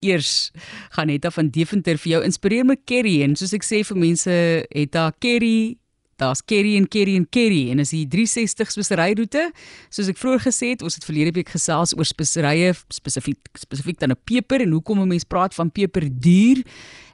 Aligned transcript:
Eers 0.00 0.50
gaan 0.94 1.08
Hetta 1.08 1.30
van 1.30 1.50
Deventer 1.50 1.98
vir 1.98 2.12
jou 2.12 2.22
inspireer 2.24 2.64
met 2.64 2.84
curry 2.86 3.22
en 3.22 3.36
soos 3.36 3.54
ek 3.56 3.66
sê 3.66 3.82
vir 3.86 3.98
mense 3.98 4.38
Hetta 4.70 5.10
curry 5.20 5.78
Daar's 6.18 6.42
curry 6.42 6.74
en 6.76 6.88
curry 6.90 7.14
en 7.14 7.28
curry 7.30 7.68
en 7.70 7.78
is 7.78 7.92
die 7.94 8.02
360 8.10 8.72
speseryroete. 8.74 9.44
Soos 9.94 10.08
ek 10.10 10.18
vroeër 10.18 10.40
gesê 10.48 10.72
het, 10.72 10.80
ons 10.82 10.96
het 10.98 11.04
verlede 11.06 11.30
week 11.36 11.52
gesels 11.54 11.92
oor 11.94 12.08
speserye 12.08 12.72
spesifiek 12.90 13.38
spesifiek 13.54 14.00
dan 14.02 14.10
'n 14.10 14.18
peper 14.26 14.66
en 14.66 14.74
hoekom 14.74 14.98
'n 14.98 15.12
mens 15.14 15.22
praat 15.22 15.54
van 15.54 15.70
peper 15.70 16.08
duur 16.10 16.64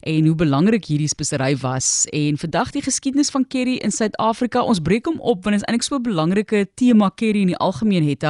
en 0.04 0.26
hoe 0.26 0.34
belangrik 0.36 0.84
hierdie 0.84 1.08
spesery 1.08 1.56
was. 1.56 2.04
En 2.12 2.36
vandag 2.36 2.70
die 2.70 2.82
geskiedenis 2.82 3.30
van 3.32 3.46
curry 3.48 3.76
in 3.76 3.90
Suid-Afrika. 3.90 4.60
Ons 4.62 4.82
breek 4.84 5.06
hom 5.08 5.16
op 5.20 5.44
want 5.44 5.56
dit 5.56 5.62
is 5.62 5.64
eintlik 5.64 5.86
so 5.86 5.96
'n 5.96 6.02
belangrike 6.02 6.66
tema 6.74 7.10
curry 7.14 7.40
in 7.40 7.52
die 7.52 7.56
algemeen 7.56 8.08
het 8.08 8.24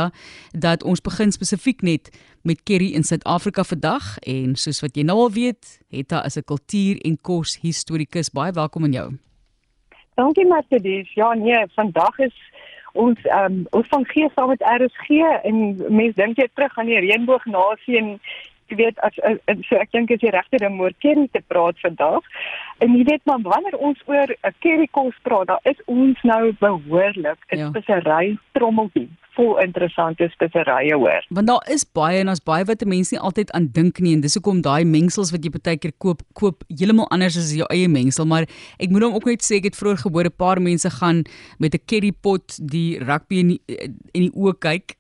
dat 0.53 0.83
ons 0.83 1.01
begin 1.01 1.33
spesifiek 1.33 1.83
net 1.83 2.11
met 2.43 2.63
curry 2.63 2.93
in 2.95 3.03
Suid-Afrika 3.03 3.65
vandag 3.65 4.19
en 4.19 4.55
soos 4.55 4.81
wat 4.81 4.97
jy 4.97 5.03
nou 5.03 5.19
al 5.19 5.31
weet, 5.31 5.81
Hetta 5.91 6.25
is 6.25 6.37
'n 6.37 6.45
kultuur 6.45 6.97
en 7.01 7.19
kos 7.21 7.59
historikus. 7.61 8.31
Baie 8.31 8.53
welkom 8.53 8.85
aan 8.85 8.93
jou. 8.93 9.19
Dankie 10.15 10.47
Mercedes. 10.47 11.13
Ja 11.15 11.35
nee, 11.35 11.67
vandag 11.75 12.19
is 12.19 12.35
ons 12.93 13.19
um, 13.25 13.67
ons 13.71 13.87
van 13.89 14.05
gee 14.07 14.29
saam 14.35 14.49
met 14.49 14.63
RSG 14.63 15.09
en 15.43 15.77
mense 15.89 16.15
dink 16.15 16.37
jy 16.37 16.49
terug 16.55 16.79
aan 16.79 16.87
die 16.87 17.01
reënboognasie 17.01 17.99
en 17.99 18.21
jy 18.69 18.77
weet 18.77 18.99
as, 19.01 19.19
as, 19.23 19.39
as 19.47 19.59
so 19.69 19.77
ek 19.77 19.93
dink 19.93 20.11
is 20.11 20.21
die 20.21 20.31
regte 20.31 20.59
ding 20.59 20.81
oor 20.81 20.95
curry 21.05 21.29
te 21.33 21.43
praat 21.49 21.81
vandag. 21.81 22.23
En 22.85 22.97
jy 22.97 23.05
weet 23.05 23.25
maar 23.25 23.43
wanneer 23.43 23.77
ons 23.77 24.01
oor 24.07 24.29
'n 24.31 24.55
curry 24.61 24.89
kos 24.91 25.19
praat, 25.23 25.47
dan 25.47 25.59
is 25.63 25.81
ons 25.87 26.23
nou 26.23 26.53
behoorlik 26.61 27.41
'n 27.51 27.59
ja. 27.59 27.69
spesery 27.69 28.39
trommeltjie 28.53 29.11
vol 29.37 29.59
interessante 29.63 30.29
speserye 30.33 30.95
hoor. 30.95 31.27
Want 31.29 31.51
daar 31.51 31.71
is 31.73 31.85
baie 31.85 32.21
en 32.23 32.31
daar's 32.31 32.43
baie 32.45 32.65
wat 32.69 32.85
mense 32.89 33.15
nie 33.15 33.21
altyd 33.21 33.53
aan 33.57 33.69
dink 33.73 34.01
nie 34.05 34.15
en 34.17 34.23
dis 34.25 34.35
hoekom 34.39 34.63
daai 34.65 34.85
mengsels 34.85 35.33
wat 35.35 35.45
jy 35.45 35.53
baie 35.55 35.77
keer 35.77 35.95
koop 35.99 36.23
koop 36.39 36.65
heeltemal 36.69 37.09
anders 37.15 37.39
as 37.41 37.53
jou 37.55 37.67
eie 37.71 37.89
mengsel, 37.89 38.27
maar 38.27 38.49
ek 38.79 38.91
moet 38.91 39.07
hom 39.07 39.17
ook 39.19 39.29
net 39.31 39.45
sê 39.45 39.61
ek 39.61 39.71
het 39.71 39.79
vroeër 39.79 40.05
gebore 40.07 40.31
paar 40.31 40.61
mense 40.63 40.91
gaan 40.99 41.25
met 41.59 41.75
'n 41.75 41.85
curry 41.87 42.13
pot 42.13 42.59
die 42.59 42.99
rugby 42.99 43.39
in 43.39 43.49
die, 43.55 43.61
in 44.13 44.29
die 44.29 44.35
oë 44.35 44.55
kyk 44.59 44.97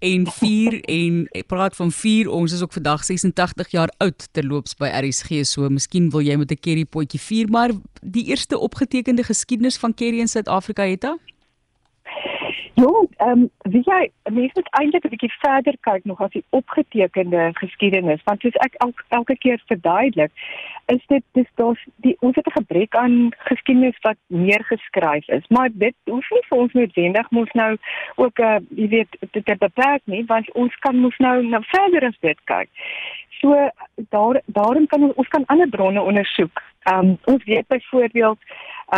en 0.00 0.26
4 0.26 0.80
en 1.00 1.26
ek 1.34 1.46
praat 1.46 1.76
van 1.76 1.90
4 1.90 2.30
ons 2.30 2.52
is 2.52 2.62
ook 2.62 2.72
vandag 2.72 3.04
86 3.04 3.70
jaar 3.70 3.90
oud 3.98 4.28
terloops 4.32 4.76
by 4.76 4.88
RSG 4.88 5.44
so 5.44 5.68
miskien 5.68 6.10
wil 6.10 6.22
jy 6.22 6.36
met 6.36 6.52
'n 6.52 6.60
curry 6.60 6.84
potjie 6.84 7.20
4 7.20 7.48
maar 7.48 7.70
die 8.02 8.26
eerste 8.30 8.58
opgetekende 8.58 9.22
geskiedenis 9.22 9.78
van 9.78 9.94
curry 9.94 10.20
in 10.20 10.28
Suid-Afrika 10.28 10.82
het 10.82 11.02
hy 11.04 11.16
Ja, 12.74 12.86
ehm 13.16 13.30
um, 13.30 13.50
wie 13.62 13.82
jy 13.84 14.10
mense 14.30 14.52
moet 14.54 14.68
eintlik 14.70 15.04
'n 15.04 15.08
bietjie 15.08 15.32
verder 15.40 15.76
kyk 15.80 16.04
nog 16.04 16.20
as 16.20 16.30
die 16.30 16.44
opgetekende 16.50 17.50
geskiedenis 17.54 18.22
want 18.24 18.40
soos 18.40 18.58
ek 18.66 18.74
elke, 18.74 19.02
elke 19.08 19.36
keer 19.36 19.62
verduidelik 19.66 20.32
is 20.86 21.02
dit 21.06 21.24
dis 21.32 21.50
daar's 21.54 21.82
die 21.96 22.16
ons 22.20 22.36
het 22.36 22.46
'n 22.46 22.58
gebrek 22.60 22.94
aan 22.94 23.34
geskiedenis 23.38 23.98
wat 24.00 24.16
meer 24.26 24.64
geskryf 24.64 25.28
is 25.28 25.48
maar 25.48 25.68
dit 25.72 25.94
hoef 26.04 26.30
nie 26.30 26.46
vir 26.48 26.58
ons 26.58 26.72
noodwendig 26.72 27.30
mos 27.30 27.52
nou 27.52 27.76
ook 28.14 28.38
'n 28.38 28.42
uh, 28.42 28.54
eh, 28.54 28.60
jy 28.68 28.88
weet 28.88 29.16
dit 29.30 29.44
te 29.44 29.56
beperk 29.56 30.02
nie 30.04 30.24
want 30.26 30.52
ons 30.52 30.74
kan 30.76 30.96
mos 30.96 31.16
nou 31.18 31.42
nou 31.42 31.62
verder 31.64 32.06
as 32.06 32.18
dit 32.20 32.38
kyk. 32.44 32.68
So 33.40 33.70
daar 34.08 34.40
daarom 34.46 34.86
kan 34.86 35.02
ons, 35.02 35.14
ons 35.14 35.28
kan 35.28 35.46
ander 35.46 35.68
bronne 35.68 36.02
ondersoek. 36.02 36.62
Ehm 36.82 36.98
um, 36.98 37.18
ons 37.24 37.44
weet 37.44 37.66
byvoorbeeld 37.66 38.38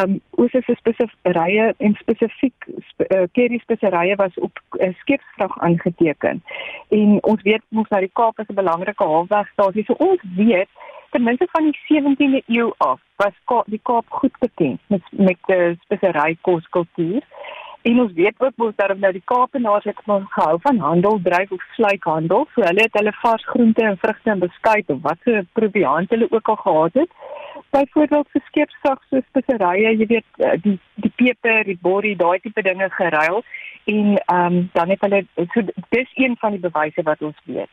Um 0.01 0.21
ons 0.41 0.53
is 0.53 0.65
spesifieke 0.79 1.75
en 1.77 1.95
spesifiek 2.01 2.69
spe, 2.89 3.07
uh, 3.13 3.27
curry 3.37 3.59
speserye 3.61 4.15
was 4.17 4.39
op 4.41 4.61
uh, 4.79 4.89
skeepsvrag 5.03 5.59
aangeteken. 5.61 6.43
En 6.89 7.19
ons 7.23 7.43
weet 7.43 7.63
mos 7.69 7.89
dat 7.89 8.01
die 8.01 8.11
Kaap 8.13 8.39
is 8.41 8.49
'n 8.49 8.55
belangrike 8.55 9.05
halfwegstasie. 9.05 9.85
So 9.85 9.93
ons 9.99 10.21
weet 10.37 10.69
ten 11.11 11.23
minste 11.23 11.49
van 11.51 11.69
die 11.69 11.79
17de 11.89 12.43
eeu 12.47 12.73
af 12.77 13.01
was 13.17 13.37
Ka 13.45 13.63
die 13.67 13.81
Kaap 13.83 14.05
goed 14.09 14.39
bekend 14.39 14.81
met 14.87 15.03
met 15.11 15.41
uh, 15.47 15.77
spesery 15.85 16.39
koskultuur. 16.41 17.23
En 17.83 18.01
ons 18.01 18.13
weet 18.13 18.35
ook 18.39 18.57
mos 18.57 18.73
dat 18.77 18.99
nou 18.99 19.13
die 19.13 19.25
Kaapenaars 19.25 19.85
het 19.85 20.07
maar 20.07 20.25
gehou 20.29 20.59
van 20.61 20.79
handel, 20.79 21.21
dryf 21.23 21.51
of 21.51 21.63
sluikhandel. 21.75 22.49
So 22.55 22.63
hulle 22.63 22.81
het 22.81 22.99
hulle 22.99 23.13
vars 23.13 23.45
groente 23.47 23.83
en 23.85 23.99
vrugte 23.99 24.31
en 24.31 24.39
beskuit 24.39 24.91
of 24.91 25.03
wat 25.03 25.19
se 25.25 25.47
proviant 25.53 26.11
hulle 26.11 26.31
ook 26.31 26.49
al 26.49 26.57
gehad 26.57 26.93
het 26.93 27.11
byvoorbeeld 27.71 28.29
vir 28.33 28.43
skeepsvrag 28.47 29.03
so 29.09 29.21
speserye, 29.29 29.93
jy 29.97 30.07
weet 30.07 30.43
eh, 30.47 30.57
die 30.63 30.79
die 31.03 31.13
peper, 31.17 31.65
die 31.65 31.79
borrie, 31.81 32.17
daai 32.17 32.39
tipe 32.41 32.63
dinge 32.63 32.89
geruil 32.99 33.43
en 33.85 34.17
ehm 34.17 34.47
um, 34.47 34.71
dan 34.73 34.89
het 34.89 35.01
hulle 35.01 35.25
so 35.55 35.63
dis 35.89 36.11
een 36.15 36.37
van 36.39 36.51
die 36.51 36.61
bewyse 36.61 37.03
wat 37.03 37.23
ons 37.23 37.39
weet. 37.45 37.71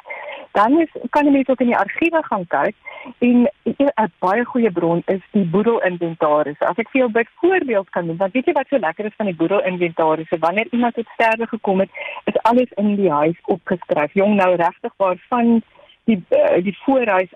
Dan 0.52 0.80
is 0.82 0.90
kan 1.10 1.26
jy 1.26 1.32
net 1.32 1.50
ook 1.50 1.60
in 1.60 1.70
die 1.70 1.78
argiewe 1.78 2.22
gaan 2.24 2.48
kyk 2.48 2.76
en 3.20 3.48
'n 3.64 4.12
baie 4.20 4.46
goeie 4.46 4.72
bron 4.72 5.04
is 5.06 5.22
die 5.32 5.46
boedelinventaris. 5.46 6.60
As 6.60 6.78
ek 6.78 6.90
vir 6.90 7.02
jou 7.02 7.12
byvoorbeeld 7.12 7.90
kan 7.90 8.06
noem, 8.06 8.18
dan 8.18 8.30
weet 8.34 8.46
jy 8.46 8.54
wat 8.54 8.68
so 8.68 8.78
lekker 8.78 9.06
is 9.06 9.16
van 9.18 9.26
die 9.26 9.36
boedelinventaris. 9.36 10.40
Wanneer 10.40 10.68
iemand 10.72 10.94
tot 10.96 11.08
sterwe 11.14 11.48
gekom 11.48 11.80
het, 11.80 11.90
is 12.24 12.42
alles 12.42 12.72
in 12.76 12.96
die 12.96 13.12
huis 13.12 13.38
opgeskryf. 13.46 14.14
Jong 14.14 14.36
nou 14.36 14.56
regtig 14.56 14.94
waarvan 14.98 15.62
die 16.04 16.24
uh, 16.30 16.64
die 16.64 16.78
voorhuis 16.84 17.30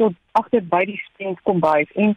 tot 0.00 0.16
agter 0.40 0.62
by 0.74 0.84
die 0.88 1.00
steens 1.06 1.40
kom 1.48 1.60
by 1.64 1.84
en 1.94 2.14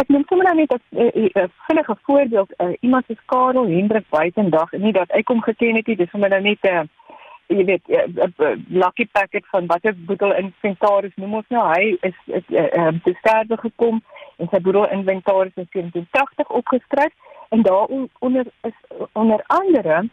ek 0.00 0.12
noem 0.14 0.24
sommer 0.28 0.48
nou 0.48 0.56
net 0.60 0.72
'n 0.72 0.80
uh, 1.04 1.10
uh, 1.22 1.30
uh, 1.42 1.48
vinnige 1.66 1.96
voorbeeld 2.06 2.54
uh, 2.58 2.72
iemand 2.80 3.06
soos 3.06 3.24
Karel 3.32 3.68
Hendrik 3.74 4.06
Buitendag 4.10 4.72
nie 4.72 4.92
dat 4.92 5.12
hy 5.16 5.22
kom 5.22 5.42
geken 5.42 5.76
het 5.80 5.86
nie 5.86 5.96
dis 5.96 6.10
sommer 6.10 6.30
nou 6.30 6.40
net 6.40 6.62
'n 6.62 6.74
uh, 6.74 6.86
jy 7.48 7.64
weet 7.64 7.86
'n 7.88 7.92
uh, 7.92 8.24
uh, 8.24 8.28
uh, 8.36 8.56
lucky 8.68 9.06
packet 9.12 9.46
van 9.46 9.66
watter 9.66 9.94
boedel 9.96 10.34
inventaris 10.34 11.16
noem 11.16 11.34
ons 11.34 11.48
nou. 11.48 11.64
Hy 11.72 11.96
is 12.00 12.16
is 12.26 12.44
uh, 12.48 12.92
te 13.04 13.14
sterwe 13.20 13.56
gekom 13.56 14.02
en 14.36 14.48
sy 14.50 14.60
boedel 14.60 14.88
inventaris 14.90 15.56
in 15.56 15.68
1780 15.72 16.50
opgeskryf. 16.50 17.12
En 17.48 17.62
daar 17.62 17.86
onder 18.18 18.46
is 18.62 18.78
onder 19.12 19.42
andere 19.46 20.08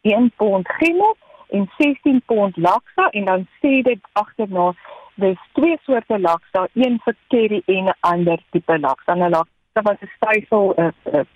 1 0.00 0.32
pond 0.36 0.68
gimmel 0.68 1.16
en 1.48 1.70
16 1.78 2.22
pond 2.26 2.56
laksa 2.56 3.08
en 3.10 3.24
dan 3.24 3.46
sê 3.58 3.82
dit 3.82 4.00
agterna 4.12 4.72
dis 5.14 5.38
twee 5.52 5.78
soorte 5.82 6.18
laks, 6.18 6.50
daar 6.50 6.68
een 6.74 7.00
vir 7.04 7.16
curry 7.28 7.62
en 7.66 7.84
'n 7.84 7.96
ander 8.00 8.38
tipe 8.50 8.78
laks. 8.78 9.04
Dan 9.04 9.22
'n 9.22 9.30
laks 9.30 9.50
wat 9.72 10.00
'n 10.00 10.10
styfel 10.16 10.74
'n 10.76 11.26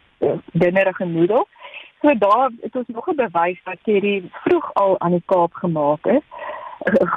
dinnerige 0.52 1.04
noedel. 1.04 1.46
So 2.00 2.14
daar 2.18 2.50
het 2.60 2.76
ons 2.76 2.86
nog 2.88 3.08
'n 3.08 3.16
bewys 3.16 3.60
dat 3.64 3.82
curry 3.82 4.22
vroeg 4.30 4.74
al 4.74 5.00
aan 5.00 5.10
die 5.10 5.22
Kaap 5.26 5.54
gemaak 5.54 6.06
is 6.06 6.22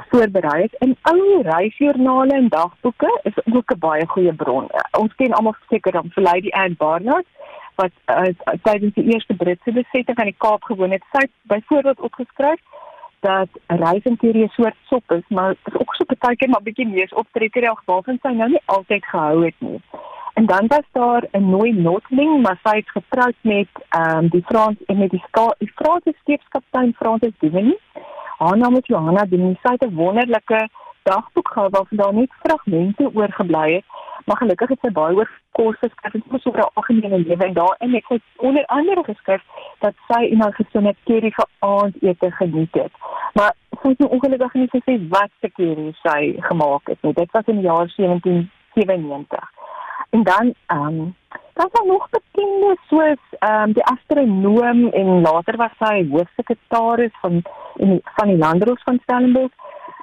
voorberei 0.10 0.64
is 0.64 0.76
in 0.80 0.96
ou 1.02 1.42
reisjoernale 1.42 2.34
en 2.34 2.48
dagboeke 2.50 3.20
is 3.24 3.38
ook 3.54 3.72
'n 3.72 3.80
baie 3.80 4.08
goeie 4.08 4.34
bron. 4.34 4.70
Ons 5.00 5.16
ken 5.16 5.34
almal 5.34 5.56
seker 5.70 5.92
dan 5.92 6.10
vir 6.14 6.24
Lady 6.24 6.50
Anne 6.50 6.76
Barnard 6.78 7.26
wat 7.76 7.92
uh, 8.06 8.24
tydens 8.62 8.94
die 8.94 9.14
eerste 9.14 9.36
Britse 9.36 9.72
besetting 9.72 10.18
aan 10.18 10.32
die 10.32 10.36
Kaap 10.38 10.64
gewoon 10.64 10.92
het. 10.92 11.04
Sy 11.12 11.28
byvoorbeeld 11.42 12.00
opgeskryf 12.00 12.60
dat 13.20 13.50
reisinterie 13.68 14.44
'n 14.44 14.50
soort 14.50 14.76
sop 14.88 15.12
is, 15.12 15.28
maar 15.28 15.50
dit 15.50 15.74
is 15.74 15.80
ook 15.80 15.96
so 15.96 16.06
baie 16.20 16.36
keer 16.36 16.50
maar 16.50 16.64
bietjie 16.64 16.88
meer 16.88 17.12
optrekker 17.14 17.64
in 17.64 17.78
geval 17.78 18.04
van 18.04 18.20
sy 18.22 18.30
nou 18.30 18.50
nie 18.50 18.62
altyd 18.66 19.06
gehou 19.06 19.46
het 19.46 19.56
nie. 19.60 19.82
En 20.34 20.46
dan 20.46 20.68
was 20.68 20.88
daar 20.92 21.24
'n 21.32 21.50
nooi 21.50 21.72
notling, 21.74 22.42
maar 22.42 22.60
sy 22.64 22.76
het 22.76 22.90
getroud 22.90 23.36
met 23.42 23.68
ehm 23.90 24.18
um, 24.18 24.28
die 24.28 24.44
Frans 24.46 24.78
en 24.86 24.98
met 24.98 25.10
die, 25.10 25.24
die 25.58 25.72
Franse 25.76 26.14
skeepskaptein 26.20 26.94
Francis 26.94 27.34
Dumini. 27.40 27.78
Haar 28.38 28.58
naam 28.58 28.76
is 28.76 28.88
Johanna 28.88 29.26
Dumini. 29.26 29.58
Sy 29.62 29.72
het 29.72 29.86
'n 29.86 29.96
wonderlike 29.96 30.70
dagboek 31.10 31.54
gehou 31.54 31.70
waarvan 31.70 32.04
daar 32.04 32.14
net 32.14 32.40
fragmente 32.44 33.10
oorgebly 33.14 33.68
het 33.78 33.98
maar 34.28 34.38
gelukkig 34.38 34.70
het 34.70 34.82
sy 34.84 34.90
baie 34.92 35.16
oor 35.16 35.30
kos 35.58 35.78
geskryf 35.80 36.16
en 36.18 36.24
so 36.42 36.50
oor 36.50 36.60
haar 36.62 36.74
algemene 36.80 37.20
lewe 37.22 37.46
en 37.46 37.54
daarin 37.56 37.94
het 37.96 38.10
sy 38.12 38.18
onder 38.50 38.66
andere 38.78 39.04
geskryf 39.08 39.44
dat 39.86 39.96
sy 40.10 40.20
in 40.34 40.42
haar 40.44 40.56
gesonde 40.58 40.94
curry 41.10 41.32
vir 41.38 41.48
aandete 41.68 42.32
geniet 42.40 42.76
het. 42.82 42.98
Maar 43.40 43.54
sy 43.82 43.94
het 43.94 44.04
ongelukkig 44.08 44.58
nie 44.60 44.68
gesê 44.74 44.98
wat 45.14 45.32
se 45.40 45.52
curry 45.60 45.94
sy 46.02 46.20
gemaak 46.50 46.92
het 46.92 47.08
nie. 47.08 47.14
Dit 47.22 47.32
was 47.38 47.54
in 47.54 47.62
die 47.62 47.70
jaar 47.70 47.88
1797. 47.96 49.48
En 50.10 50.24
dan 50.24 50.54
ehm 50.76 51.00
um, 51.00 51.16
dan 51.58 51.70
was 51.72 51.88
nog 51.88 52.10
bekende 52.10 52.76
soos 52.90 53.24
ehm 53.40 53.64
um, 53.64 53.74
die 53.80 53.88
astronoom 53.94 54.90
en 54.90 55.22
later 55.22 55.58
was 55.64 55.80
sy 55.80 56.04
hoofsekretaris 56.12 57.16
van 57.22 57.42
in 57.76 58.02
van 58.04 58.28
die 58.28 58.38
landdros 58.38 58.84
van 58.84 59.00
Stellenbosch. 59.04 59.56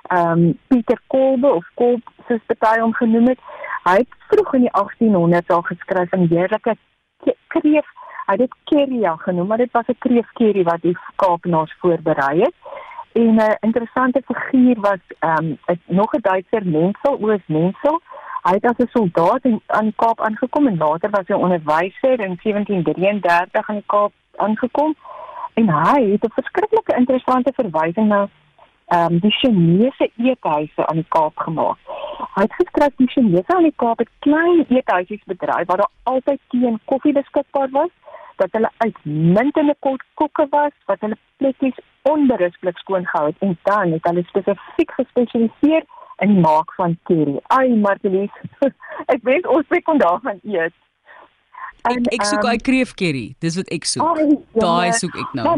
Ehm 0.09 0.31
um, 0.31 0.59
Pieter 0.67 1.01
Kolbe 1.07 1.53
of 1.53 1.67
Kolb 1.75 2.03
soos 2.29 2.41
party 2.47 2.81
hom 2.81 2.95
genoem 2.95 3.29
het. 3.29 3.39
Hy 3.85 3.97
het 4.03 4.17
vroeg 4.29 4.55
in 4.55 4.67
die 4.67 4.75
1800s 4.81 5.53
al 5.57 5.63
geskryf 5.63 6.09
van 6.09 6.27
heerlike 6.29 6.77
kreef. 7.55 7.87
Hy 8.27 8.33
het 8.33 8.39
dit 8.39 8.55
keria 8.65 9.17
genoem, 9.17 9.47
maar 9.47 9.59
dit 9.59 9.73
was 9.73 9.89
'n 9.89 9.99
kreefkerie 9.99 10.65
wat 10.65 10.83
die 10.83 10.97
Kaapenaars 11.17 11.75
voorberei 11.79 12.41
het. 12.41 12.55
En 13.13 13.35
'n 13.35 13.57
interessante 13.61 14.23
figuur 14.27 14.81
was 14.81 15.03
ehm 15.19 15.45
um, 15.45 15.59
nog 15.87 16.13
'n 16.13 16.21
Duitser 16.21 16.67
Menzel, 16.67 17.19
Oos 17.21 17.45
Menzel. 17.47 18.01
Hy 18.43 18.53
het 18.53 18.65
as 18.65 18.79
'n 18.85 18.89
soldaat 18.93 19.45
in 19.45 19.61
aan 19.67 19.93
Kaap 19.97 20.21
aangekom 20.21 20.67
en 20.67 20.77
later 20.77 21.11
was 21.11 21.27
hy 21.27 21.35
onderwyser 21.35 22.21
in 22.21 22.39
1733 22.43 23.69
aan 23.69 23.77
die 23.77 23.87
Kaap 23.87 24.13
aangekom. 24.37 24.95
En 25.55 25.69
hy 25.69 26.11
het 26.11 26.25
'n 26.25 26.39
verskriklike 26.41 26.97
interessante 26.97 27.53
verwysing 27.55 28.09
na 28.09 28.29
um, 28.93 29.19
die 29.19 29.31
Chinese 29.31 30.11
eethuise 30.17 30.87
aan 30.87 30.97
die 31.03 31.09
Kaap 31.09 31.37
gemaak. 31.37 31.79
Hy 32.35 32.43
het 32.47 32.57
geskryf 32.59 32.95
die 32.97 33.09
Chinese 33.09 33.57
aan 33.57 33.69
die 33.69 33.77
Kaap 33.77 33.99
het 33.99 34.11
klein 34.27 34.65
eethuisies 34.69 35.23
bedryf 35.31 35.67
waar 35.67 35.85
daar 35.85 35.93
altyd 36.03 36.41
tee 36.49 36.67
en 36.67 36.81
koffie 36.85 37.13
beskikbaar 37.13 37.71
was 37.71 37.93
dat 38.37 38.53
hulle 38.53 38.71
uitmuntende 38.77 39.75
kokke 40.15 40.47
was 40.51 40.73
wat 40.87 41.01
hulle 41.01 41.19
plekkies 41.37 41.77
onberusblik 42.03 42.79
skoon 42.79 43.07
gehou 43.07 43.27
het 43.27 43.37
en 43.39 43.59
dan 43.63 43.93
het 43.93 44.09
hulle 44.09 44.25
spesifiek 44.29 44.91
gespesialiseer 44.99 45.85
in 46.23 46.35
die 46.35 46.41
maak 46.41 46.75
van 46.75 46.99
curry. 47.03 47.39
Ai 47.47 47.75
Martelies, 47.75 48.35
ek 49.15 49.23
weet 49.23 49.47
ons 49.47 49.69
moet 49.69 49.87
vandag 49.91 50.21
gaan 50.23 50.41
eet. 50.43 50.75
En, 51.85 51.99
ek 52.01 52.15
ek 52.17 52.23
soek 52.25 52.47
um, 52.49 52.61
kreef 52.65 52.95
curry. 52.97 53.25
Dis 53.45 53.59
wat 53.61 53.69
ek 53.75 53.85
soek. 53.85 54.21
Daai 54.57 54.95
soek 54.97 55.17
ek 55.21 55.35
nou. 55.37 55.57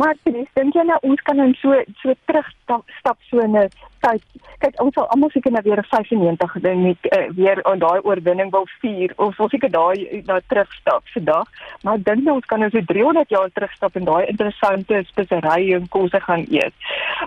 Maar 0.00 0.18
dis 0.26 0.50
dink 0.58 0.76
jy 0.76 0.84
nou 0.84 0.98
ons 1.08 1.22
kan 1.24 1.40
dan 1.40 1.54
so 1.60 1.78
so 2.02 2.12
terug 2.28 2.50
stap 2.68 3.18
so 3.30 3.40
'n 3.40 3.68
tyd. 4.04 4.22
Kyk, 4.60 4.76
ons 4.84 4.94
sal 4.96 5.08
almal 5.12 5.32
seker 5.32 5.52
nou 5.52 5.62
weer 5.64 5.80
95 5.88 6.58
ding 6.64 6.82
net 6.84 7.08
uh, 7.16 7.28
weer 7.36 7.62
aan 7.64 7.80
daai 7.80 8.00
oorwinning 8.04 8.52
wil 8.52 8.68
vier 8.82 9.12
of 9.16 9.40
ons 9.40 9.52
seker 9.52 9.72
daai 9.72 10.22
nou 10.28 10.40
terugstap 10.52 11.08
vandag. 11.14 11.48
Maar 11.82 12.00
ek 12.00 12.04
dink 12.10 12.24
nou 12.24 12.36
ons 12.40 12.50
kan 12.52 12.60
nou 12.60 12.70
so 12.72 12.84
300 12.92 13.32
jaar 13.32 13.48
terugstap 13.56 13.96
en 13.96 14.04
daai 14.04 14.28
interessante 14.28 15.00
speserye 15.08 15.80
en 15.80 15.88
kosse 15.88 16.20
gaan 16.28 16.44
eet. 16.52 16.76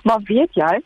Maar 0.04 0.22
weet 0.30 0.54
jy, 0.54 0.78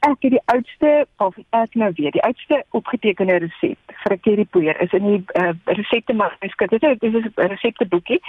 ek 0.00 0.22
het 0.24 0.32
die 0.32 0.42
oudste 0.44 1.06
of 1.16 1.36
ek 1.56 1.74
nou 1.76 1.90
weet 1.96 2.14
die 2.16 2.22
oudste 2.24 2.62
opgetekende 2.76 3.36
resep 3.44 3.94
vir 4.02 4.14
'n 4.14 4.20
currypoeier 4.24 4.80
is 4.80 4.92
in 4.96 5.04
die 5.06 5.22
uh, 5.40 5.52
resepte 5.64 6.14
manuskrip. 6.16 6.70
Dit 6.70 6.82
is 7.02 7.12
'n 7.12 7.50
resepteboekie 7.52 8.20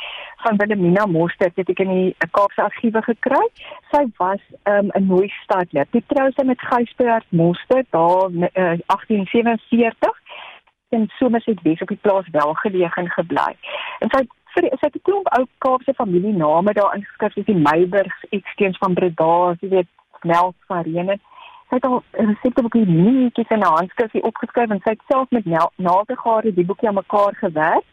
van 0.44 0.58
Wilhelmina 0.58 1.06
Moster 1.06 1.52
wat 1.56 1.70
ek 1.70 1.80
in 1.80 1.94
die 1.94 2.16
Kaapse 2.32 2.62
argiewe 2.64 3.02
gekry. 3.02 3.46
Sy 3.92 4.04
was 4.18 4.44
um, 4.64 4.92
'n 4.92 4.92
um, 4.96 5.06
mooi 5.06 5.32
stadler. 5.44 5.88
Die 5.92 6.04
trou 6.08 6.32
sy 6.32 6.44
met 6.44 6.60
Gysbert 6.60 7.26
Moster 7.30 7.84
daar 7.90 8.30
uh, 8.30 8.78
1847 8.86 10.20
en 10.90 11.08
somers 11.20 11.46
het 11.46 11.62
wees 11.62 11.82
op 11.82 11.88
die 11.88 12.02
plaas 12.02 12.28
welgeleë 12.32 12.94
en 12.96 13.10
gebly. 13.10 13.56
En 14.00 14.10
sy 14.12 14.28
vir 14.54 14.64
sy 14.76 14.86
het 14.92 14.96
'n 14.96 15.08
klomp 15.08 15.28
ou 15.38 15.48
Kaapse 15.58 15.94
familiename 15.94 16.74
daar 16.74 16.96
ingeskryf 16.96 17.34
soos 17.34 17.46
die 17.46 17.64
Meyburgs, 17.68 18.20
Eksteens 18.30 18.78
van 18.78 18.94
Breda, 18.94 19.56
jy 19.60 19.70
weet 19.70 19.90
Melk 20.24 20.56
van 20.68 20.84
Renen 20.84 21.22
sy 21.72 21.78
het 21.80 21.86
al 21.86 22.04
'n 22.20 22.26
resepteboekie 22.28 22.86
netjies 22.86 23.50
in 23.56 23.60
'n 23.64 23.76
handskrifie 23.76 24.24
opgeskryf 24.30 24.70
en 24.70 24.82
sy 24.84 24.90
het 24.90 25.04
self 25.08 25.30
met 25.30 25.46
nagegare 25.76 26.54
die 26.54 26.66
boekie 26.66 26.88
aan 26.88 26.94
mekaar 26.94 27.36
gewerk. 27.36 27.86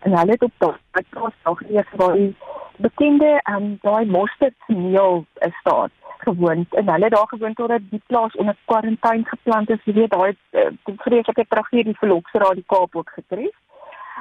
En 0.00 0.18
hulle 0.18 0.30
het 0.30 0.42
op 0.42 0.52
daai 0.58 1.04
plaas 1.10 1.32
nog 1.44 1.62
eers 1.62 1.90
waar 1.96 2.12
die 2.12 2.36
bekende 2.76 3.40
um, 3.50 3.78
daai 3.82 4.06
mosterdmeel 4.06 5.24
staan 5.60 5.90
gewoond. 6.18 6.74
En 6.74 6.88
hulle 6.88 7.08
daar 7.08 7.28
gewoond 7.28 7.56
totdat 7.56 7.80
die 7.90 8.02
plaas 8.06 8.36
onder 8.36 8.56
kwarantyne 8.64 9.24
geplant 9.24 9.70
is. 9.70 9.84
Jy 9.84 9.92
weet 9.92 10.10
daai 10.10 10.36
uh, 10.50 10.66
vreeslike 10.84 11.44
tragedie 11.48 11.96
vir 12.00 12.08
Loksera 12.08 12.54
die 12.54 12.64
Kaap 12.66 12.96
ook 12.96 13.10
getref. 13.14 13.56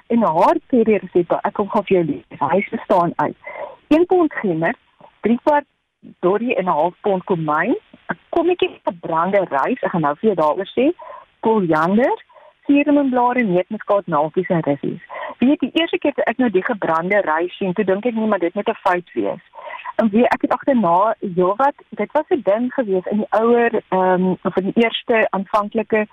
En 0.08 0.22
haar 0.22 0.58
serie 0.70 0.98
resepte 0.98 1.40
ek 1.42 1.54
kom 1.54 1.70
gou 1.70 1.84
vir 1.84 1.96
jou 1.98 2.06
lees. 2.06 2.40
Hy 2.40 2.80
staan 2.84 3.14
uit. 3.16 3.38
1 3.88 4.06
pond 4.06 4.34
gemmer 4.34 4.76
3 5.22 5.40
kwart 5.44 5.66
dorie 6.20 6.56
en 6.56 6.66
'n 6.66 6.78
half 6.78 6.94
pond 7.02 7.24
komyn 7.24 7.76
'n 8.10 8.18
kommetjie 8.30 8.80
gebrande 8.84 9.42
rys, 9.50 9.82
ek 9.82 9.92
gaan 9.92 10.02
nou 10.02 10.16
vir 10.16 10.30
jou 10.30 10.36
daaroor 10.36 10.70
sê, 10.78 10.86
koriander, 11.40 12.16
suurlemoenblare, 12.66 13.44
neutmuskaat, 13.44 14.08
naaltjies 14.08 14.50
en 14.50 14.64
russies. 14.66 15.02
Weet 15.40 15.62
jy, 15.62 15.70
die 15.70 15.82
eerste 15.82 15.98
keer 15.98 16.14
toe 16.14 16.26
ek 16.32 16.38
nou 16.38 16.50
die 16.50 16.64
gebrande 16.64 17.22
rys 17.26 17.58
sien, 17.58 17.74
toe 17.74 17.86
dink 17.86 18.06
ek 18.06 18.16
nie 18.16 18.28
maar 18.28 18.40
dit 18.40 18.54
moet 18.54 18.70
'n 18.70 18.82
fout 18.86 19.14
wees. 19.14 19.44
En 20.02 20.10
wie 20.10 20.26
ek 20.28 20.42
het 20.42 20.52
agterna, 20.52 21.16
ja 21.20 21.52
wat, 21.56 21.78
dit 21.90 22.12
was 22.12 22.30
'n 22.30 22.42
ding 22.44 22.74
gewees 22.74 23.06
in 23.06 23.18
die 23.18 23.32
ouer 23.42 23.72
ehm 23.90 24.26
um, 24.26 24.38
of 24.44 24.58
in 24.58 24.72
die 24.72 24.84
eerste 24.84 25.28
aanvanklike 25.30 26.08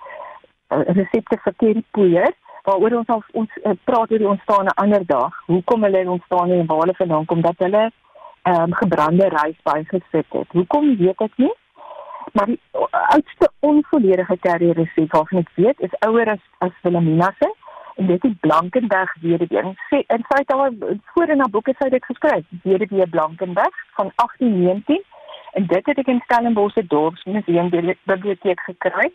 uh, 0.69 0.83
resepte 0.99 1.37
vir 1.43 1.53
currypoeier 1.57 2.31
waaroor 2.63 2.97
ons 2.97 3.07
al 3.07 3.23
ons 3.31 3.49
uh, 3.63 3.75
praat 3.83 4.11
oor 4.11 4.23
die 4.23 4.33
ontstaan 4.35 4.65
'n 4.65 4.79
ander 4.83 5.05
dag. 5.05 5.33
Hoekom 5.45 5.83
hulle 5.83 6.09
ontstaan 6.09 6.51
en 6.51 6.65
waar 6.65 6.79
hulle 6.79 7.01
vandaan 7.01 7.25
kom 7.25 7.41
dat 7.41 7.57
hulle 7.57 7.91
ehm 8.43 8.61
um, 8.61 8.73
gebrande 8.73 9.27
rys 9.29 9.59
bygesit 9.63 10.25
het. 10.29 10.47
Hoekom 10.51 10.97
weet 10.97 11.21
ek 11.21 11.37
nie? 11.37 11.53
Maar 12.33 12.45
die 12.45 12.59
oudste 12.89 13.51
onvolledige 13.59 14.37
curry 14.39 14.71
resep 14.71 15.11
waarvan 15.11 15.39
ek 15.39 15.51
weet 15.55 15.79
is 15.87 15.99
ouer 16.07 16.29
as 16.29 16.43
as 16.57 16.75
Wilhelmina 16.81 17.29
se 17.39 17.49
en 17.95 18.07
dit 18.07 18.23
is 18.23 18.35
Blankenberg 18.39 19.15
weduwee. 19.21 19.73
Sê 19.89 20.03
in 20.15 20.25
feite 20.27 20.53
al 20.53 20.75
voor 21.13 21.29
in 21.35 21.39
haar 21.39 21.49
boeke 21.49 21.75
sou 21.77 21.89
dit 21.89 22.05
geskryf, 22.05 22.45
weduwee 22.63 23.07
Blankenberg 23.07 23.75
van 23.95 24.11
1819 24.15 25.03
en 25.51 25.67
dit 25.67 25.85
het 25.85 25.97
ek 25.97 26.07
in 26.07 26.21
Stellenbosch 26.25 26.73
se 26.73 26.85
dorpsmuseum 26.87 27.69
biblioteek 28.03 28.59
gekry. 28.69 29.11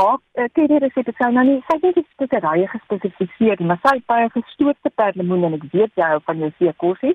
Ook 0.00 0.22
uh, 0.34 0.48
die 0.56 0.78
resep 0.78 1.06
het 1.06 1.18
sy 1.20 1.28
nou 1.36 1.44
nie 1.44 1.58
sy 1.68 1.76
het 1.82 1.94
dit 2.00 2.06
spesiaal 2.16 2.66
gespesifiseer, 2.74 3.60
maar 3.60 3.80
sy 3.84 3.98
het 3.98 4.06
baie 4.08 4.30
gestoorde 4.32 4.92
perlemoen 4.96 5.50
en 5.50 5.58
ek 5.58 5.66
weet 5.74 6.00
jy 6.00 6.12
hou 6.14 6.20
van 6.24 6.40
jou 6.40 6.52
seekossie. 6.58 7.12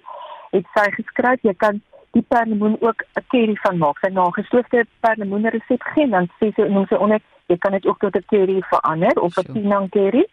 Het 0.52 0.66
sy 0.74 0.92
geskryf 0.92 1.42
jy 1.42 1.54
kan 1.54 1.82
die 2.12 2.26
perlemoen 2.28 2.78
ook 2.80 3.04
'n 3.14 3.26
curry 3.28 3.56
van 3.56 3.78
maak. 3.78 3.98
Sy 4.00 4.10
nagestoofde 4.10 4.86
perlemoen 5.00 5.50
resep 5.50 5.82
gee 5.94 6.08
dan 6.10 6.30
sê 6.40 6.54
sy 6.54 6.68
noem 6.68 6.86
sy 6.88 6.96
onder 6.96 7.22
jy 7.48 7.58
kan 7.58 7.72
dit 7.72 7.86
ook 7.88 8.00
tot 8.00 8.16
'n 8.16 8.26
curry 8.26 8.62
verander 8.62 9.22
of 9.22 9.38
'n 9.38 9.42
sure. 9.42 9.54
pinang 9.54 9.90
curry. 9.90 10.26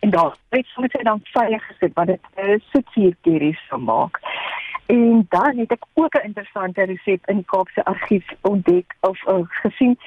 En 0.00 0.10
daar 0.10 0.36
het 0.48 0.66
sy 0.74 1.02
dan 1.02 1.20
veilig 1.22 1.66
gesit 1.66 1.92
wat 1.94 2.06
dit 2.06 2.20
'n 2.36 2.62
soetsuur 2.70 3.14
curry 3.22 3.58
sou 3.68 3.80
maak. 3.80 4.20
En 4.86 5.26
dan 5.28 5.58
het 5.58 5.70
ek 5.70 5.84
ook 5.94 6.14
'n 6.14 6.26
interessante 6.26 6.82
resep 6.82 7.26
in 7.26 7.36
die 7.36 7.44
Kaapse 7.44 7.84
argief 7.84 8.26
ontdek 8.40 8.96
of 9.00 9.26
uh, 9.26 9.34
gesien. 9.42 9.98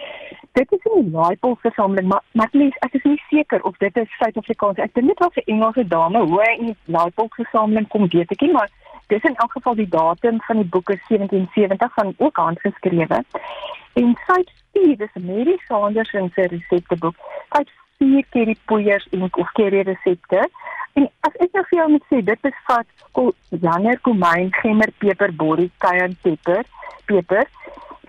Dit 0.52 0.72
is 0.72 0.84
'n 0.84 1.12
laaipel 1.12 1.58
versameling, 1.62 2.08
maar 2.08 2.24
maar 2.32 2.50
lees, 2.52 2.78
ek 2.80 2.94
is 2.94 3.04
nie 3.04 3.22
seker 3.30 3.64
of 3.64 3.78
dit 3.78 3.98
is 3.98 4.18
Suid-Afrikaans. 4.18 4.78
Ek 4.78 4.94
dink 4.94 5.08
dit 5.08 5.20
was 5.20 5.36
'n 5.36 5.52
Engelse 5.52 5.88
dame 5.88 6.20
hoe 6.20 6.42
hy 6.42 6.58
in 6.60 6.66
die 6.66 6.78
laaipel 6.86 7.28
versameling 7.30 7.88
kom, 7.88 8.08
weet 8.08 8.32
ek 8.32 8.42
nie, 8.42 8.52
maar 8.52 8.70
dis 9.10 9.26
in 9.28 9.36
elk 9.36 9.52
geval 9.58 9.76
die 9.76 9.90
datum 9.90 10.42
van 10.48 10.62
die 10.62 10.70
boek 10.76 10.90
is 10.96 11.02
1770 11.08 11.94
van 11.94 12.14
ook 12.18 12.38
handgeskrewe. 12.38 13.22
En 14.02 14.16
sy 14.28 14.40
stuur 14.54 14.96
dis 14.98 15.22
Mary 15.24 15.58
Saunders 15.68 16.12
se 16.12 16.48
resepteboek. 16.54 17.16
Sy 17.54 17.64
vier 18.00 18.26
keer 18.34 18.52
die 18.54 18.60
poeiers 18.66 19.08
en 19.12 19.28
of 19.30 19.52
keer 19.58 19.74
die 19.76 19.86
resepte. 19.92 20.46
En 20.94 21.10
as 21.28 21.36
ek 21.44 21.54
nou 21.58 21.66
vir 21.70 21.80
jou 21.80 21.88
moet 21.96 22.06
sê, 22.12 22.22
dit 22.26 22.46
bevat 22.46 22.88
janger 23.66 24.00
komyn, 24.08 24.54
gemmer, 24.62 24.92
peper, 25.04 25.34
borrie, 25.42 25.72
cayenne 25.84 26.18
pepper, 26.24 26.66
peper 27.10 27.48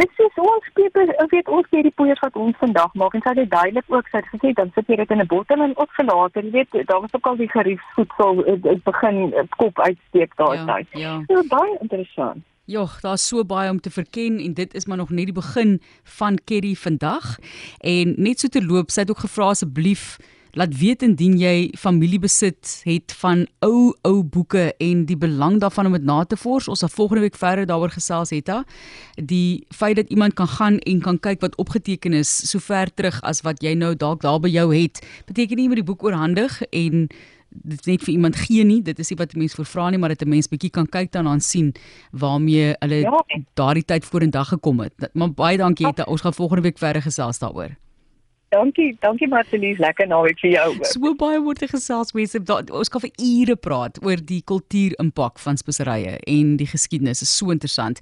Dit 0.00 0.10
is 0.16 0.36
ons 0.40 0.68
peper, 0.72 1.10
weet 1.28 1.48
ons 1.52 1.66
hier 1.70 1.84
die 1.84 1.92
poeiers 1.92 2.20
wat 2.24 2.36
ons 2.40 2.56
vandag 2.60 2.94
maak 3.00 3.16
en 3.16 3.24
sy 3.24 3.34
het 3.36 3.50
duidelik 3.52 3.90
ook 3.92 4.06
sy 4.08 4.22
het 4.22 4.30
gesê 4.32 4.52
dan 4.56 4.70
sit 4.74 4.88
jy 4.88 4.96
dit 5.00 5.10
in 5.12 5.20
'n 5.20 5.28
bottel 5.32 5.64
en 5.64 5.74
ook 5.76 5.92
verlaat 5.98 6.38
en 6.40 6.50
weet 6.54 6.72
daar 6.88 7.02
was 7.04 7.14
ook 7.16 7.26
al 7.26 7.36
die 7.36 7.50
geriefvoedsel 7.50 8.44
dit 8.68 8.82
begin 8.84 9.34
kop 9.56 9.80
uitsteek 9.80 10.32
daai 10.36 10.56
ja, 10.56 10.64
tyd. 10.72 10.88
Ja. 11.04 11.12
So 11.28 11.42
baie 11.48 11.76
interessant. 11.80 12.40
Jogg, 12.64 13.00
daar's 13.00 13.28
so 13.28 13.44
baie 13.44 13.70
om 13.70 13.80
te 13.80 13.90
verken 13.90 14.38
en 14.38 14.54
dit 14.54 14.74
is 14.74 14.86
maar 14.86 14.96
nog 14.96 15.10
net 15.10 15.24
die 15.24 15.40
begin 15.42 15.80
van 16.04 16.38
Kerry 16.44 16.74
vandag. 16.74 17.38
En 17.78 18.14
net 18.16 18.40
so 18.40 18.48
te 18.48 18.64
loop, 18.64 18.90
sy 18.90 19.00
het 19.00 19.10
ook 19.10 19.26
gevra 19.26 19.50
asseblief 19.52 20.16
laat 20.52 20.76
weet 20.78 21.02
indien 21.02 21.38
jy 21.38 21.70
familiebesit 21.78 22.80
het 22.84 23.12
van 23.20 23.46
ou 23.64 23.94
ou 24.02 24.22
boeke 24.22 24.74
en 24.78 25.04
die 25.06 25.16
belang 25.16 25.60
daarvan 25.60 25.86
om 25.86 25.92
dit 25.92 26.04
na 26.04 26.24
te 26.24 26.36
vors. 26.36 26.68
Ons 26.68 26.78
sal 26.84 26.92
volgende 26.92 27.22
week 27.26 27.36
verder 27.36 27.66
daaroor 27.66 27.90
gesels 27.90 28.30
het. 28.30 28.50
Die 29.16 29.66
feit 29.74 29.96
dat 29.96 30.08
iemand 30.08 30.34
kan 30.34 30.48
gaan 30.48 30.78
en 30.78 31.00
kan 31.00 31.18
kyk 31.18 31.40
wat 31.40 31.56
opgeteken 31.56 32.12
is 32.12 32.30
so 32.50 32.58
ver 32.58 32.94
terug 32.94 33.20
as 33.22 33.42
wat 33.46 33.62
jy 33.62 33.74
nou 33.74 33.94
dalk 33.94 34.22
daar 34.22 34.40
by 34.40 34.48
jou 34.48 34.70
het, 34.74 35.02
beteken 35.26 35.56
nie 35.56 35.68
jy 35.68 35.68
moet 35.68 35.82
die 35.82 35.90
boek 35.92 36.04
oorhandig 36.04 36.62
en 36.70 37.08
dit 37.50 37.86
net 37.86 38.04
vir 38.06 38.14
iemand 38.14 38.36
gee 38.36 38.64
nie. 38.64 38.80
Dit 38.82 38.98
is 39.02 39.10
nie 39.10 39.18
wat 39.18 39.34
mense 39.38 39.58
voorvra 39.58 39.90
nie, 39.90 39.98
maar 39.98 40.14
dat 40.14 40.22
'n 40.22 40.28
mens 40.28 40.48
bietjie 40.48 40.70
kan 40.70 40.86
kyk 40.86 41.12
dan 41.12 41.26
aan 41.26 41.40
sien 41.40 41.74
waarmee 42.12 42.74
hulle 42.78 43.00
ja. 43.00 43.24
daardie 43.54 43.84
tyd 43.84 44.04
vorendag 44.04 44.48
gekom 44.48 44.80
het. 44.80 44.94
Maar 45.12 45.32
baie 45.32 45.58
dankie, 45.58 45.86
Etta. 45.86 46.02
Ons 46.02 46.20
gaan 46.20 46.34
volgende 46.34 46.62
week 46.62 46.78
verder 46.78 47.02
gesels 47.02 47.38
daaroor. 47.38 47.76
Dankie, 48.60 48.92
dankie 49.00 49.26
Martelies, 49.32 49.78
lekker 49.80 50.04
naweek 50.10 50.40
vir 50.42 50.50
jou. 50.52 50.68
So 50.84 51.14
baie 51.16 51.38
word 51.40 51.62
gesels 51.70 52.12
mense, 52.12 52.36
ons 52.76 52.92
kan 52.92 53.00
vir 53.00 53.12
ure 53.16 53.56
praat 53.56 53.96
oor 54.04 54.20
die 54.20 54.42
kultuur 54.44 54.92
impak 55.00 55.40
van 55.40 55.56
speserye 55.56 56.18
en 56.28 56.58
die 56.60 56.68
geskiedenis 56.68 57.24
is 57.24 57.32
so 57.32 57.54
interessant. 57.54 57.96